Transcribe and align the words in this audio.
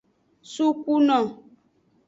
Sukuno. 0.53 1.19